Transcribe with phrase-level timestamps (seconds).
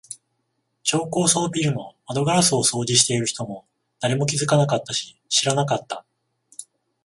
[0.81, 3.67] 超高層ビルの窓ガラスを掃除している人も、
[3.99, 6.03] 誰も気づかなかったし、知らなかった。